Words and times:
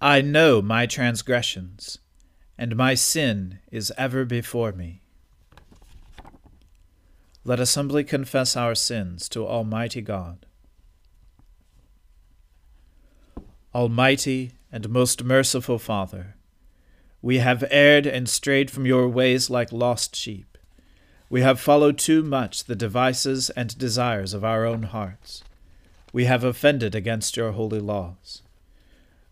I 0.00 0.20
know 0.20 0.62
my 0.62 0.86
transgressions, 0.86 1.98
and 2.56 2.76
my 2.76 2.94
sin 2.94 3.58
is 3.72 3.92
ever 3.98 4.24
before 4.24 4.70
me. 4.70 5.02
Let 7.42 7.58
us 7.58 7.74
humbly 7.74 8.04
confess 8.04 8.56
our 8.56 8.76
sins 8.76 9.28
to 9.30 9.44
Almighty 9.44 10.00
God. 10.00 10.46
Almighty 13.74 14.52
and 14.70 14.88
most 14.88 15.24
merciful 15.24 15.80
Father, 15.80 16.36
we 17.20 17.38
have 17.38 17.64
erred 17.68 18.06
and 18.06 18.28
strayed 18.28 18.70
from 18.70 18.86
your 18.86 19.08
ways 19.08 19.50
like 19.50 19.72
lost 19.72 20.14
sheep. 20.14 20.56
We 21.28 21.40
have 21.40 21.58
followed 21.58 21.98
too 21.98 22.22
much 22.22 22.64
the 22.64 22.76
devices 22.76 23.50
and 23.50 23.76
desires 23.76 24.32
of 24.32 24.44
our 24.44 24.64
own 24.64 24.84
hearts. 24.84 25.42
We 26.12 26.26
have 26.26 26.44
offended 26.44 26.94
against 26.94 27.36
your 27.36 27.52
holy 27.52 27.80
laws. 27.80 28.42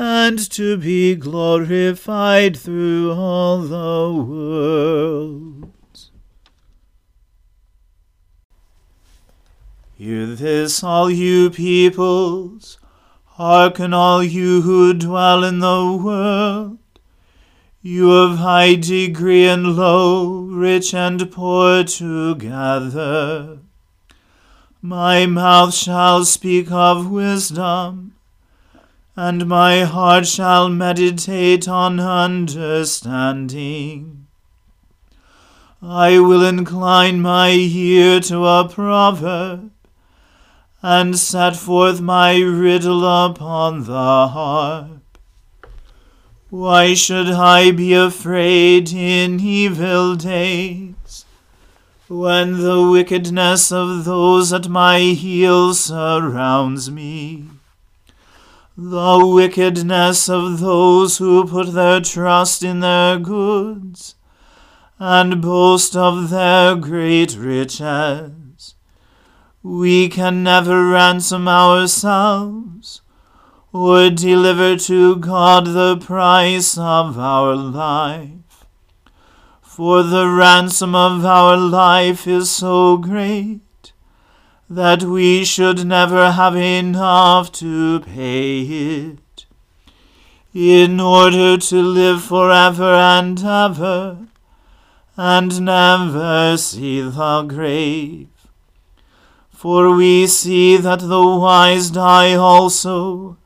and 0.00 0.50
to 0.50 0.78
be 0.78 1.14
glorified 1.14 2.56
through 2.56 3.12
all 3.12 3.58
the 3.58 4.24
world. 4.24 5.70
Hear 9.98 10.24
this, 10.24 10.82
all 10.82 11.10
you 11.10 11.50
peoples, 11.50 12.78
hearken 13.26 13.92
all 13.92 14.24
you 14.24 14.62
who 14.62 14.94
dwell 14.94 15.44
in 15.44 15.58
the 15.58 16.00
world. 16.02 16.78
You 17.82 18.10
of 18.10 18.38
high 18.38 18.76
degree 18.76 19.46
and 19.46 19.76
low, 19.76 20.44
rich 20.44 20.94
and 20.94 21.30
poor 21.30 21.84
together. 21.84 23.58
My 24.80 25.26
mouth 25.26 25.74
shall 25.74 26.24
speak 26.24 26.72
of 26.72 27.10
wisdom, 27.10 28.14
and 29.16 29.46
my 29.46 29.84
heart 29.84 30.26
shall 30.26 30.68
meditate 30.68 31.68
on 31.68 32.00
understanding. 32.00 34.26
I 35.82 36.18
will 36.18 36.44
incline 36.44 37.20
my 37.20 37.50
ear 37.50 38.18
to 38.20 38.46
a 38.46 38.68
proverb, 38.68 39.70
and 40.82 41.18
set 41.18 41.56
forth 41.56 42.00
my 42.00 42.38
riddle 42.38 43.06
upon 43.06 43.84
the 43.84 44.28
harp. 44.28 45.02
Why 46.48 46.94
should 46.94 47.30
I 47.30 47.70
be 47.70 47.92
afraid 47.94 48.92
in 48.92 49.38
evil 49.40 50.16
days? 50.16 50.90
when 52.10 52.60
the 52.60 52.90
wickedness 52.90 53.70
of 53.70 54.04
those 54.04 54.52
at 54.52 54.68
my 54.68 54.98
heels 54.98 55.78
surrounds 55.78 56.90
me. 56.90 57.44
The 58.82 59.26
wickedness 59.26 60.30
of 60.30 60.60
those 60.60 61.18
who 61.18 61.46
put 61.46 61.74
their 61.74 62.00
trust 62.00 62.62
in 62.62 62.80
their 62.80 63.18
goods, 63.18 64.14
and 64.98 65.42
boast 65.42 65.94
of 65.94 66.30
their 66.30 66.76
great 66.76 67.36
riches. 67.36 68.74
We 69.62 70.08
can 70.08 70.42
never 70.42 70.88
ransom 70.88 71.46
ourselves, 71.46 73.02
or 73.70 74.08
deliver 74.08 74.78
to 74.78 75.16
God 75.16 75.66
the 75.66 75.98
price 75.98 76.78
of 76.78 77.18
our 77.18 77.54
life. 77.54 78.64
For 79.60 80.02
the 80.02 80.26
ransom 80.26 80.94
of 80.94 81.22
our 81.26 81.58
life 81.58 82.26
is 82.26 82.50
so 82.50 82.96
great 82.96 83.60
that 84.72 85.02
we 85.02 85.44
should 85.44 85.84
never 85.84 86.30
have 86.30 86.54
enough 86.54 87.50
to 87.50 87.98
pay 87.98 88.60
it. 88.60 89.44
In 90.54 91.00
order 91.00 91.58
to 91.58 91.82
live 91.82 92.22
forever 92.22 92.94
and 92.94 93.42
ever, 93.44 94.18
and 95.16 95.60
never 95.62 96.56
see 96.56 97.00
the 97.00 97.42
grave. 97.42 98.28
For 99.50 99.92
we 99.92 100.28
see 100.28 100.76
that 100.76 101.00
the 101.00 101.26
wise 101.26 101.90
die 101.90 102.34
also, 102.34 103.38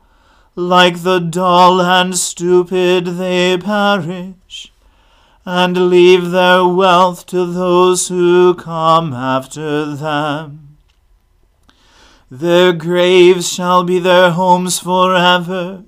like 0.55 1.01
the 1.01 1.17
dull 1.17 1.81
and 1.81 2.15
stupid 2.15 3.05
they 3.17 3.57
perish, 3.57 4.71
and 5.43 5.89
leave 5.89 6.29
their 6.29 6.67
wealth 6.67 7.25
to 7.27 7.47
those 7.47 8.09
who 8.09 8.53
come 8.53 9.11
after 9.11 9.95
them. 9.95 10.64
Their 12.29 12.73
graves 12.73 13.51
shall 13.51 13.83
be 13.83 13.99
their 13.99 14.31
homes 14.31 14.79
forever, 14.79 15.83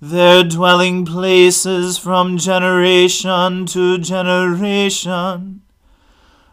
their 0.00 0.42
dwelling 0.44 1.04
places 1.04 1.98
from 1.98 2.38
generation 2.38 3.66
to 3.66 3.98
generation 3.98 5.62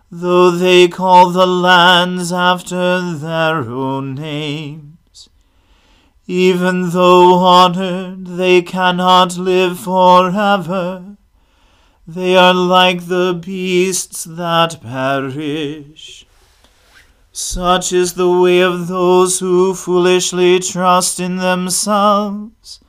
though 0.10 0.52
they 0.52 0.88
call 0.88 1.32
the 1.32 1.48
lands 1.48 2.32
after 2.32 3.14
their 3.14 3.70
own 3.70 4.16
names. 4.16 5.30
Even 6.28 6.92
though 6.92 7.36
honored, 7.36 8.26
they 8.26 8.62
cannot 8.62 9.38
live 9.38 9.80
forever. 9.80 11.18
They 12.06 12.38
are 12.38 12.54
like 12.54 13.08
the 13.08 13.34
beasts 13.34 14.24
that 14.24 14.82
perish. 14.82 16.26
Such 17.40 17.94
is 17.94 18.14
the 18.14 18.32
way 18.32 18.62
of 18.62 18.88
those 18.88 19.38
who 19.38 19.76
foolishly 19.76 20.58
trust 20.58 21.20
in 21.20 21.36
themselves, 21.36 22.80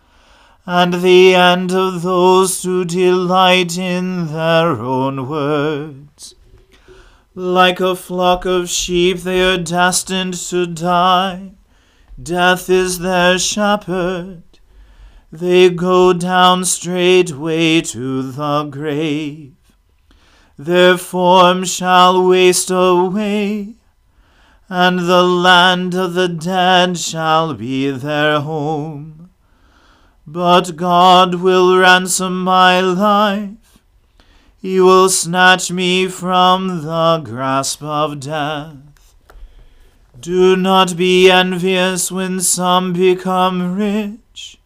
and 0.64 0.94
the 0.94 1.34
end 1.34 1.70
of 1.70 2.00
those 2.00 2.62
who 2.62 2.86
delight 2.86 3.76
in 3.76 4.28
their 4.28 4.70
own 4.70 5.28
words. 5.28 6.34
Like 7.34 7.78
a 7.78 7.94
flock 7.94 8.46
of 8.46 8.70
sheep, 8.70 9.18
they 9.18 9.42
are 9.42 9.58
destined 9.58 10.32
to 10.48 10.66
die. 10.66 11.52
Death 12.20 12.70
is 12.70 13.00
their 13.00 13.38
shepherd. 13.38 14.44
They 15.30 15.68
go 15.68 16.14
down 16.14 16.64
straightway 16.64 17.82
to 17.82 18.22
the 18.22 18.64
grave. 18.64 19.52
Their 20.56 20.96
form 20.96 21.64
shall 21.66 22.26
waste 22.26 22.70
away, 22.70 23.74
and 24.68 25.00
the 25.00 25.22
land 25.22 25.94
of 25.94 26.14
the 26.14 26.28
dead 26.28 26.98
shall 26.98 27.54
be 27.54 27.90
their 27.90 28.40
home. 28.40 29.30
But 30.26 30.76
God 30.76 31.36
will 31.36 31.78
ransom 31.78 32.42
my 32.42 32.80
life 32.80 33.58
he 34.60 34.80
will 34.80 35.08
snatch 35.08 35.70
me 35.70 36.08
from 36.08 36.82
the 36.82 37.18
grasp 37.24 37.80
of 37.80 38.18
death. 38.18 39.14
Do 40.18 40.56
not 40.56 40.96
be 40.96 41.30
envious 41.30 42.10
when 42.10 42.40
some 42.40 42.92
become 42.92 43.76
rich, 43.76 44.58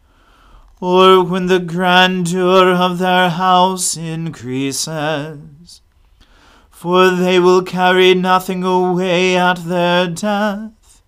or 0.81 1.23
when 1.23 1.47
the 1.47 1.61
grandeur 1.61 2.73
of 2.73 2.99
their 2.99 3.29
house 3.29 3.95
increases. 3.95 5.82
For 6.83 7.11
they 7.11 7.39
will 7.39 7.63
carry 7.63 8.15
nothing 8.15 8.65
away 8.65 9.37
at 9.37 9.59
their 9.65 10.09
death, 10.09 11.03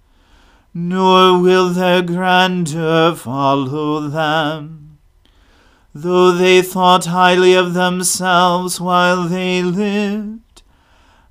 nor 0.73 1.39
will 1.41 1.71
their 1.71 2.03
grandeur 2.03 3.15
follow 3.15 4.09
them 4.09 4.85
though 5.95 6.33
they 6.33 6.61
thought 6.61 7.05
highly 7.05 7.55
of 7.55 7.73
themselves 7.73 8.81
while 8.81 9.29
they 9.29 9.63
lived, 9.63 10.63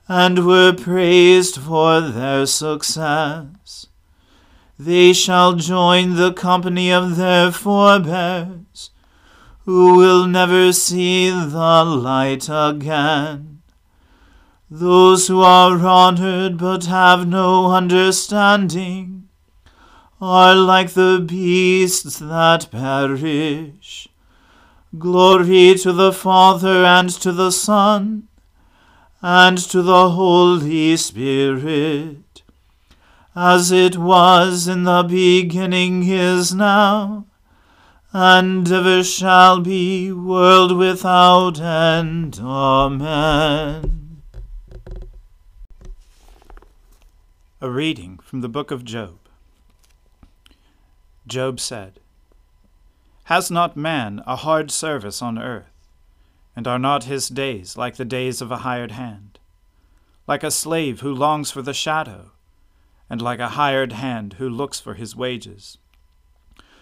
and 0.07 0.45
were 0.45 0.72
praised 0.72 1.57
for 1.57 2.00
their 2.00 2.45
success. 2.45 3.88
They 4.80 5.12
shall 5.12 5.54
join 5.54 6.16
the 6.16 6.31
company 6.31 6.92
of 6.92 7.18
their 7.18 7.51
forebears, 7.51 8.90
who 9.66 9.98
will 9.98 10.28
never 10.28 10.72
see 10.72 11.30
the 11.30 11.84
light 11.84 12.48
again. 12.50 13.53
Those 14.75 15.28
who 15.28 15.40
are 15.42 15.78
honored 15.86 16.58
but 16.58 16.86
have 16.86 17.28
no 17.28 17.72
understanding 17.72 19.30
are 20.20 20.56
like 20.56 20.94
the 20.94 21.24
beasts 21.24 22.18
that 22.18 22.72
perish. 22.72 24.08
Glory 24.98 25.75
to 25.75 25.94
the 25.94 26.12
Father 26.12 26.84
and 26.84 27.12
to 27.22 27.31
the 27.31 27.52
Son 27.52 28.28
and 29.22 29.60
to 29.60 29.84
the 29.84 30.10
Holy 30.10 30.98
Spirit, 30.98 32.42
as 33.36 33.72
it 33.72 33.96
was 33.96 34.68
in 34.68 34.86
the 34.86 35.04
beginning 35.04 36.04
is 36.10 36.56
now, 36.56 37.28
and 38.12 38.72
ever 38.72 39.04
shall 39.04 39.60
be, 39.60 40.12
world 40.12 40.76
without 40.76 41.60
end. 41.60 42.40
Amen. 42.42 44.03
A 47.63 47.71
reading 47.71 48.19
from 48.21 48.42
the 48.42 48.50
book 48.50 48.71
of 48.71 48.83
Job. 48.83 49.19
Job 51.25 51.62
said, 51.62 52.01
has 53.27 53.50
not 53.50 53.77
man 53.77 54.21
a 54.27 54.36
hard 54.36 54.69
service 54.69 55.21
on 55.21 55.39
earth? 55.39 55.71
And 56.57 56.68
are 56.68 56.77
not 56.77 57.06
his 57.06 57.30
days 57.30 57.77
like 57.77 57.95
the 57.95 58.04
days 58.04 58.42
of 58.42 58.51
a 58.51 58.68
hired 58.68 58.92
hand? 58.92 59.39
Like 60.27 60.44
a 60.44 60.51
slave 60.51 61.00
who 61.00 61.15
longs 61.15 61.51
for 61.51 61.62
the 61.62 61.74
shadow, 61.74 62.31
and 63.10 63.21
like 63.21 63.39
a 63.39 63.56
hired 63.56 63.94
hand 63.94 64.33
who 64.33 64.50
looks 64.50 64.81
for 64.81 64.95
his 64.95 65.16
wages? 65.16 65.77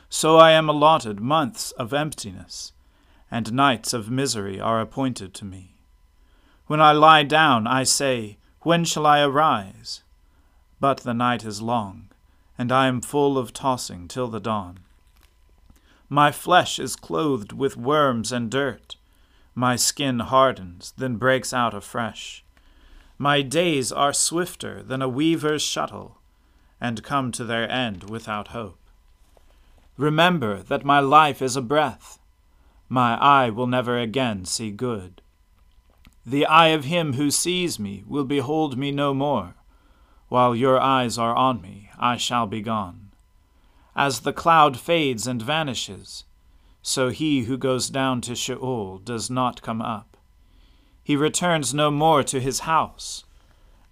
So 0.09 0.37
I 0.37 0.49
am 0.49 0.67
allotted 0.67 1.19
months 1.19 1.69
of 1.73 1.93
emptiness, 1.93 2.73
and 3.29 3.53
nights 3.53 3.93
of 3.93 4.09
misery 4.09 4.59
are 4.59 4.81
appointed 4.81 5.35
to 5.35 5.45
me. 5.45 5.75
When 6.65 6.81
I 6.81 6.91
lie 6.91 7.21
down, 7.21 7.67
I 7.67 7.83
say, 7.83 8.39
When 8.61 8.83
shall 8.83 9.05
I 9.05 9.21
arise? 9.21 10.01
But 10.81 11.01
the 11.01 11.13
night 11.13 11.45
is 11.45 11.61
long, 11.61 12.09
and 12.57 12.71
I 12.71 12.87
am 12.87 13.01
full 13.01 13.37
of 13.37 13.53
tossing 13.53 14.07
till 14.07 14.27
the 14.27 14.39
dawn. 14.39 14.79
My 16.09 16.31
flesh 16.31 16.79
is 16.79 16.95
clothed 16.95 17.53
with 17.53 17.77
worms 17.77 18.31
and 18.31 18.49
dirt. 18.49 18.95
My 19.53 19.75
skin 19.75 20.19
hardens, 20.19 20.93
then 20.97 21.17
breaks 21.17 21.53
out 21.53 21.75
afresh. 21.75 22.43
My 23.19 23.43
days 23.43 23.91
are 23.91 24.11
swifter 24.11 24.81
than 24.81 25.03
a 25.03 25.07
weaver's 25.07 25.61
shuttle, 25.61 26.17
and 26.81 27.03
come 27.03 27.31
to 27.33 27.45
their 27.45 27.69
end 27.69 28.09
without 28.09 28.47
hope. 28.47 28.79
Remember 29.97 30.63
that 30.63 30.83
my 30.83 30.99
life 30.99 31.43
is 31.43 31.55
a 31.55 31.61
breath. 31.61 32.17
My 32.89 33.21
eye 33.21 33.51
will 33.51 33.67
never 33.67 33.99
again 33.99 34.45
see 34.45 34.71
good. 34.71 35.21
The 36.25 36.47
eye 36.47 36.69
of 36.69 36.85
him 36.85 37.13
who 37.13 37.29
sees 37.29 37.77
me 37.77 38.03
will 38.07 38.25
behold 38.25 38.79
me 38.79 38.91
no 38.91 39.13
more. 39.13 39.53
While 40.31 40.55
your 40.55 40.79
eyes 40.79 41.17
are 41.17 41.35
on 41.35 41.61
me, 41.61 41.89
I 41.99 42.15
shall 42.15 42.47
be 42.47 42.61
gone. 42.61 43.11
As 43.97 44.21
the 44.21 44.31
cloud 44.31 44.79
fades 44.79 45.27
and 45.27 45.41
vanishes, 45.41 46.23
so 46.81 47.09
he 47.09 47.41
who 47.41 47.57
goes 47.57 47.89
down 47.89 48.21
to 48.21 48.33
Sheol 48.33 48.99
does 48.99 49.29
not 49.29 49.61
come 49.61 49.81
up. 49.81 50.15
He 51.03 51.17
returns 51.17 51.73
no 51.73 51.91
more 51.91 52.23
to 52.23 52.39
his 52.39 52.61
house, 52.61 53.25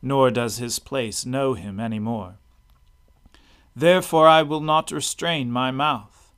nor 0.01 0.31
does 0.31 0.59
his 0.59 0.79
place 0.79 1.25
know 1.25 1.55
him 1.55 1.77
any 1.77 1.99
more. 1.99 2.37
Therefore 3.75 4.29
I 4.29 4.41
will 4.41 4.61
not 4.61 4.93
restrain 4.93 5.51
my 5.51 5.71
mouth. 5.71 6.31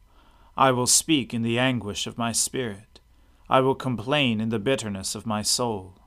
I 0.58 0.72
will 0.72 0.88
speak 0.88 1.32
in 1.32 1.44
the 1.44 1.60
anguish 1.60 2.08
of 2.08 2.18
my 2.18 2.32
spirit. 2.32 3.00
I 3.48 3.60
will 3.60 3.76
complain 3.76 4.42
in 4.42 4.50
the 4.50 4.58
bitterness 4.58 5.14
of 5.14 5.28
my 5.28 5.44
soul. 5.44 6.00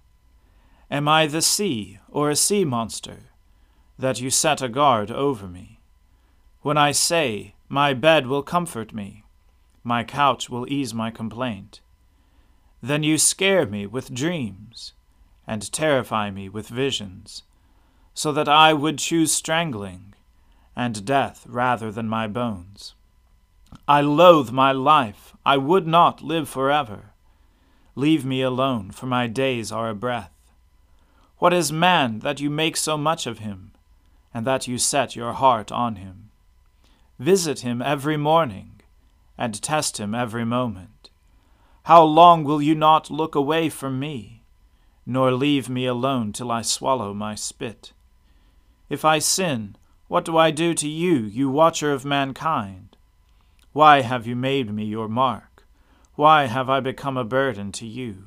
Am 0.90 1.06
I 1.06 1.28
the 1.28 1.42
sea, 1.42 2.00
or 2.08 2.28
a 2.28 2.34
sea 2.34 2.64
monster, 2.64 3.30
that 3.98 4.20
you 4.20 4.30
set 4.30 4.62
a 4.62 4.68
guard 4.68 5.10
over 5.10 5.46
me? 5.46 5.80
When 6.62 6.78
I 6.78 6.92
say, 6.92 7.54
My 7.68 7.94
bed 7.94 8.26
will 8.26 8.42
comfort 8.42 8.92
me, 8.92 9.24
my 9.82 10.02
couch 10.02 10.48
will 10.48 10.66
ease 10.70 10.94
my 10.94 11.10
complaint, 11.10 11.80
then 12.82 13.02
you 13.02 13.18
scare 13.18 13.66
me 13.66 13.86
with 13.86 14.14
dreams, 14.14 14.92
and 15.46 15.70
terrify 15.72 16.30
me 16.30 16.48
with 16.48 16.68
visions, 16.68 17.42
so 18.14 18.32
that 18.32 18.48
I 18.48 18.72
would 18.72 18.98
choose 18.98 19.32
strangling, 19.32 20.14
and 20.76 21.04
death 21.04 21.46
rather 21.48 21.90
than 21.92 22.08
my 22.08 22.26
bones. 22.26 22.94
I 23.86 24.00
loathe 24.00 24.50
my 24.50 24.72
life, 24.72 25.34
I 25.44 25.56
would 25.56 25.86
not 25.86 26.22
live 26.22 26.48
forever. 26.48 27.12
Leave 27.94 28.24
me 28.24 28.40
alone, 28.40 28.90
for 28.90 29.06
my 29.06 29.26
days 29.26 29.70
are 29.70 29.90
a 29.90 29.94
breath. 29.94 30.32
What 31.38 31.52
is 31.52 31.70
man 31.70 32.20
that 32.20 32.40
you 32.40 32.50
make 32.50 32.76
so 32.76 32.96
much 32.96 33.26
of 33.26 33.40
him, 33.40 33.72
and 34.34 34.44
that 34.46 34.66
you 34.68 34.76
set 34.76 35.14
your 35.14 35.32
heart 35.32 35.70
on 35.70 35.96
him? 35.96 36.30
Visit 37.18 37.60
him 37.60 37.80
every 37.80 38.16
morning, 38.16 38.80
and 39.38 39.62
test 39.62 39.98
him 39.98 40.14
every 40.14 40.44
moment. 40.44 41.10
How 41.84 42.02
long 42.02 42.44
will 42.44 42.60
you 42.60 42.74
not 42.74 43.10
look 43.10 43.34
away 43.34 43.68
from 43.68 44.00
me, 44.00 44.42
nor 45.06 45.30
leave 45.32 45.68
me 45.68 45.86
alone 45.86 46.32
till 46.32 46.50
I 46.50 46.62
swallow 46.62 47.14
my 47.14 47.34
spit? 47.34 47.92
If 48.88 49.04
I 49.04 49.20
sin, 49.20 49.76
what 50.08 50.24
do 50.24 50.36
I 50.36 50.50
do 50.50 50.74
to 50.74 50.88
you, 50.88 51.18
you 51.18 51.48
watcher 51.48 51.92
of 51.92 52.04
mankind? 52.04 52.96
Why 53.72 54.02
have 54.02 54.26
you 54.26 54.36
made 54.36 54.72
me 54.72 54.84
your 54.84 55.08
mark? 55.08 55.66
Why 56.14 56.46
have 56.46 56.70
I 56.70 56.80
become 56.80 57.16
a 57.16 57.24
burden 57.24 57.72
to 57.72 57.86
you? 57.86 58.26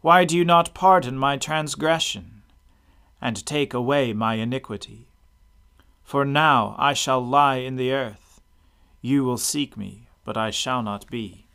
Why 0.00 0.24
do 0.24 0.36
you 0.36 0.44
not 0.44 0.74
pardon 0.74 1.16
my 1.18 1.36
transgression, 1.36 2.41
and 3.22 3.46
take 3.46 3.72
away 3.72 4.12
my 4.12 4.34
iniquity? 4.34 5.06
For 6.02 6.24
now 6.24 6.74
I 6.78 6.92
shall 6.92 7.24
lie 7.24 7.56
in 7.56 7.76
the 7.76 7.92
earth. 7.92 8.42
You 9.00 9.24
will 9.24 9.38
seek 9.38 9.76
me, 9.76 10.08
but 10.24 10.36
I 10.36 10.50
shall 10.50 10.82
not 10.82 11.08
be. 11.08 11.46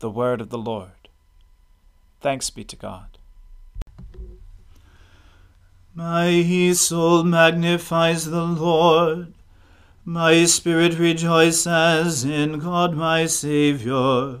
The 0.00 0.10
word 0.10 0.40
of 0.40 0.50
the 0.50 0.58
Lord. 0.58 1.08
Thanks 2.20 2.50
be 2.50 2.64
to 2.64 2.76
God. 2.76 3.16
My 5.94 6.72
soul 6.72 7.24
magnifies 7.24 8.26
the 8.26 8.44
Lord. 8.44 9.32
My 10.04 10.44
spirit 10.44 10.98
rejoices 10.98 12.24
in 12.24 12.58
God 12.58 12.94
my 12.94 13.26
Saviour. 13.26 14.40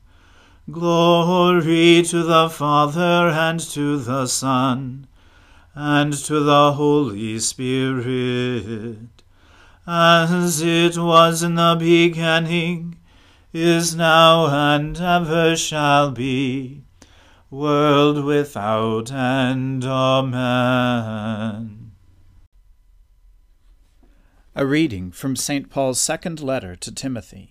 Glory 0.71 2.01
to 2.03 2.23
the 2.23 2.49
Father 2.49 3.29
and 3.29 3.59
to 3.59 3.97
the 3.97 4.25
Son 4.25 5.07
and 5.75 6.13
to 6.13 6.39
the 6.39 6.73
Holy 6.73 7.39
Spirit 7.39 9.21
as 9.87 10.61
it 10.61 10.97
was 10.97 11.43
in 11.43 11.55
the 11.55 11.75
beginning, 11.77 12.97
is 13.51 13.95
now, 13.95 14.47
and 14.47 14.97
ever 14.99 15.55
shall 15.55 16.11
be, 16.11 16.83
world 17.49 18.23
without 18.23 19.11
end. 19.11 19.83
Amen. 19.83 20.31
A 24.55 24.65
reading 24.65 25.11
from 25.11 25.35
St. 25.35 25.69
Paul's 25.69 25.99
second 25.99 26.41
letter 26.41 26.75
to 26.75 26.91
Timothy. 26.91 27.50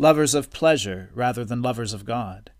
lovers 0.00 0.34
of 0.34 0.50
pleasure 0.50 1.10
rather 1.14 1.44
than 1.44 1.62
lovers 1.62 1.92
of 1.92 2.04
God, 2.04 2.50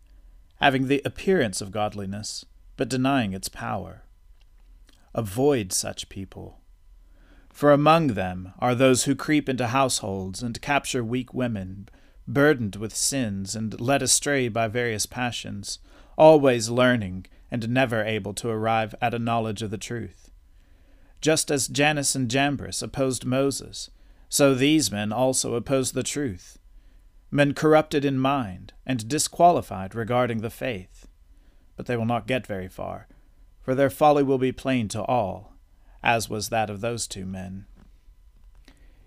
having 0.61 0.87
the 0.87 1.02
appearance 1.04 1.61
of 1.61 1.73
godliness, 1.73 2.44
but 2.76 2.88
denying 2.88 3.32
its 3.32 3.49
power. 3.49 4.02
Avoid 5.14 5.73
such 5.73 6.09
people 6.09 6.61
for 7.52 7.73
among 7.73 8.09
them 8.09 8.54
are 8.59 8.75
those 8.75 9.04
who 9.04 9.14
creep 9.14 9.49
into 9.49 9.66
households 9.66 10.42
and 10.42 10.61
capture 10.62 11.04
weak 11.04 11.35
women, 11.35 11.88
burdened 12.26 12.76
with 12.76 12.94
sins 12.94 13.54
and 13.54 13.78
led 13.80 14.02
astray 14.02 14.49
by 14.49 14.68
various 14.68 15.04
passions, 15.04 15.78
always 16.16 16.70
learning 16.70 17.26
and 17.50 17.68
never 17.68 18.02
able 18.04 18.32
to 18.35 18.49
arrive 18.49 18.94
at 19.02 19.14
a 19.14 19.18
knowledge 19.18 19.62
of 19.62 19.70
the 19.70 19.78
truth. 19.78 20.30
Just 21.20 21.50
as 21.50 21.68
Jannes 21.68 22.14
and 22.14 22.30
Jambres 22.30 22.82
opposed 22.82 23.26
Moses, 23.26 23.90
so 24.28 24.54
these 24.54 24.92
men 24.92 25.12
also 25.12 25.54
oppose 25.54 25.92
the 25.92 26.04
truth, 26.04 26.59
men 27.30 27.54
corrupted 27.54 28.04
in 28.04 28.18
mind 28.18 28.72
and 28.84 29.08
disqualified 29.08 29.94
regarding 29.94 30.38
the 30.38 30.50
faith. 30.50 31.06
But 31.76 31.87
they 31.87 31.96
will 31.96 32.06
not 32.06 32.26
get 32.26 32.46
very 32.46 32.68
far, 32.68 33.08
for 33.62 33.75
their 33.75 33.90
folly 33.90 34.22
will 34.22 34.38
be 34.38 34.52
plain 34.52 34.88
to 34.88 35.02
all 35.02 35.50
as 36.02 36.28
was 36.28 36.49
that 36.49 36.70
of 36.70 36.80
those 36.80 37.06
two 37.06 37.26
men. 37.26 37.66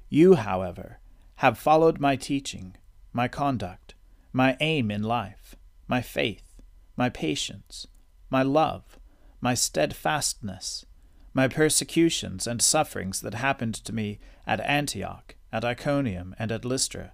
You, 0.10 0.36
however, 0.36 1.00
have 1.38 1.58
followed 1.58 2.00
my 2.00 2.16
teaching, 2.16 2.76
my 3.12 3.28
conduct, 3.28 3.96
my 4.32 4.58
aim 4.60 4.92
in 4.92 5.04
life, 5.04 5.56
my 5.88 6.02
faith, 6.02 6.62
my 6.96 7.10
patience, 7.10 7.88
my 8.30 8.44
love, 8.44 9.00
my 9.42 9.54
steadfastness, 9.54 10.86
my 11.34 11.48
persecutions 11.48 12.46
and 12.46 12.62
sufferings 12.62 13.22
that 13.22 13.34
happened 13.34 13.74
to 13.76 13.94
me 13.94 14.20
at 14.46 14.62
Antioch, 14.62 15.36
at 15.52 15.66
Iconium, 15.66 16.36
and 16.38 16.52
at 16.52 16.66
Lystra, 16.66 17.14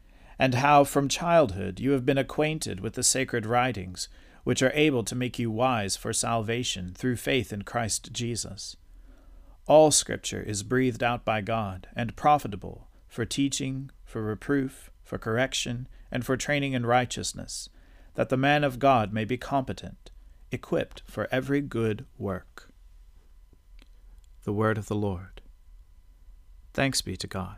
and 0.41 0.55
how 0.55 0.83
from 0.83 1.07
childhood 1.07 1.79
you 1.79 1.91
have 1.91 2.03
been 2.03 2.17
acquainted 2.17 2.79
with 2.79 2.93
the 2.93 3.03
sacred 3.03 3.45
writings, 3.45 4.09
which 4.43 4.63
are 4.63 4.71
able 4.73 5.03
to 5.03 5.13
make 5.13 5.37
you 5.37 5.51
wise 5.51 5.95
for 5.95 6.11
salvation 6.11 6.95
through 6.95 7.15
faith 7.15 7.53
in 7.53 7.61
Christ 7.61 8.11
Jesus. 8.11 8.75
All 9.67 9.91
Scripture 9.91 10.41
is 10.41 10.63
breathed 10.63 11.03
out 11.03 11.23
by 11.23 11.41
God 11.41 11.85
and 11.95 12.15
profitable 12.15 12.87
for 13.07 13.23
teaching, 13.23 13.91
for 14.03 14.23
reproof, 14.23 14.89
for 15.03 15.19
correction, 15.19 15.87
and 16.09 16.25
for 16.25 16.35
training 16.35 16.73
in 16.73 16.87
righteousness, 16.87 17.69
that 18.15 18.29
the 18.29 18.35
man 18.35 18.63
of 18.63 18.79
God 18.79 19.13
may 19.13 19.25
be 19.25 19.37
competent, 19.37 20.09
equipped 20.51 21.03
for 21.05 21.27
every 21.31 21.61
good 21.61 22.07
work. 22.17 22.73
The 24.43 24.53
Word 24.53 24.79
of 24.79 24.87
the 24.87 24.95
Lord. 24.95 25.41
Thanks 26.73 27.01
be 27.03 27.15
to 27.15 27.27
God. 27.27 27.57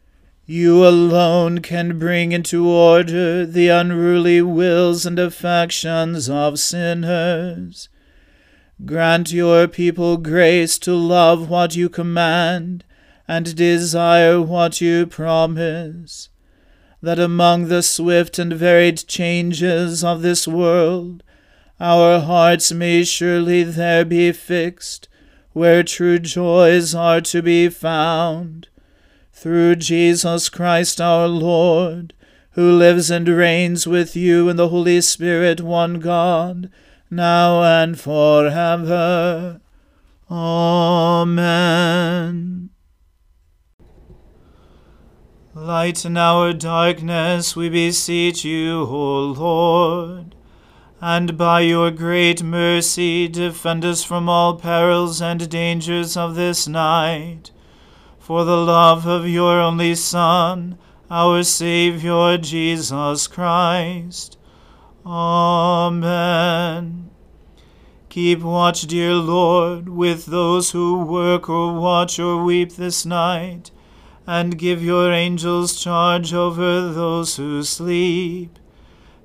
you 0.51 0.85
alone 0.85 1.59
can 1.59 1.97
bring 1.97 2.33
into 2.33 2.67
order 2.67 3.45
the 3.45 3.69
unruly 3.69 4.41
wills 4.41 5.05
and 5.05 5.17
affections 5.17 6.29
of 6.29 6.59
sinners. 6.59 7.87
Grant 8.83 9.31
your 9.31 9.65
people 9.69 10.17
grace 10.17 10.77
to 10.77 10.93
love 10.93 11.49
what 11.49 11.77
you 11.77 11.87
command 11.87 12.83
and 13.29 13.55
desire 13.55 14.41
what 14.41 14.81
you 14.81 15.07
promise, 15.07 16.27
that 17.01 17.17
among 17.17 17.69
the 17.69 17.81
swift 17.81 18.37
and 18.37 18.51
varied 18.51 19.07
changes 19.07 20.03
of 20.03 20.21
this 20.21 20.45
world 20.45 21.23
our 21.79 22.19
hearts 22.19 22.73
may 22.73 23.05
surely 23.05 23.63
there 23.63 24.03
be 24.03 24.33
fixed, 24.33 25.07
where 25.53 25.81
true 25.81 26.19
joys 26.19 26.93
are 26.93 27.21
to 27.21 27.41
be 27.41 27.69
found 27.69 28.67
through 29.41 29.75
Jesus 29.75 30.47
Christ 30.49 31.01
our 31.01 31.27
Lord, 31.27 32.13
who 32.51 32.77
lives 32.77 33.09
and 33.09 33.27
reigns 33.27 33.87
with 33.87 34.15
you 34.15 34.49
in 34.49 34.55
the 34.55 34.67
Holy 34.67 35.01
Spirit, 35.01 35.61
one 35.61 35.95
God, 35.95 36.69
now 37.09 37.63
and 37.63 37.99
forever. 37.99 39.59
Amen. 40.29 41.49
Lighten 45.55 46.17
our 46.17 46.53
darkness, 46.53 47.55
we 47.55 47.67
beseech 47.67 48.45
you, 48.45 48.81
O 48.81 49.25
Lord, 49.25 50.35
and 51.01 51.35
by 51.35 51.61
your 51.61 51.89
great 51.89 52.43
mercy 52.43 53.27
defend 53.27 53.83
us 53.85 54.03
from 54.03 54.29
all 54.29 54.57
perils 54.57 55.19
and 55.19 55.49
dangers 55.49 56.15
of 56.15 56.35
this 56.35 56.67
night 56.67 57.49
for 58.21 58.45
the 58.45 58.55
love 58.55 59.07
of 59.07 59.27
your 59.27 59.59
only 59.59 59.95
Son, 59.95 60.77
our 61.09 61.41
Saviour 61.41 62.37
Jesus 62.37 63.25
Christ. 63.25 64.37
Amen. 65.03 66.29
Keep 68.09 68.41
watch, 68.41 68.83
dear 68.83 69.15
Lord, 69.15 69.89
with 69.89 70.27
those 70.27 70.69
who 70.69 71.03
work 71.03 71.49
or 71.49 71.73
watch 71.73 72.19
or 72.19 72.43
weep 72.43 72.73
this 72.73 73.07
night, 73.07 73.71
and 74.27 74.59
give 74.59 74.83
your 74.83 75.11
angels 75.11 75.81
charge 75.81 76.31
over 76.31 76.93
those 76.93 77.37
who 77.37 77.63
sleep. 77.63 78.59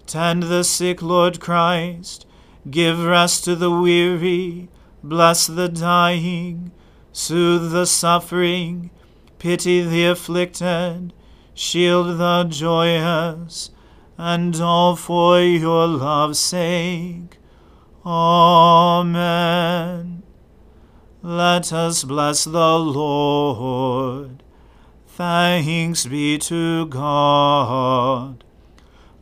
Tend 0.06 0.44
the 0.44 0.64
sick, 0.64 1.02
Lord 1.02 1.38
Christ. 1.38 2.24
Give 2.70 3.04
rest 3.04 3.44
to 3.44 3.54
the 3.56 3.70
weary. 3.70 4.70
Bless 5.04 5.46
the 5.46 5.68
dying 5.68 6.72
soothe 7.16 7.72
the 7.72 7.86
suffering, 7.86 8.90
pity 9.38 9.80
the 9.80 10.04
afflicted, 10.04 11.14
shield 11.54 12.18
the 12.18 12.44
joyous, 12.44 13.70
and 14.18 14.54
all 14.56 14.94
for 14.96 15.40
your 15.40 15.86
love's 15.86 16.38
sake. 16.38 17.38
Amen. 18.04 19.14
Let 21.22 21.72
us 21.72 22.04
bless 22.04 22.44
the 22.44 22.78
Lord. 22.78 24.42
Thanks 25.06 26.04
be 26.04 26.36
to 26.36 26.84
God. 26.84 27.95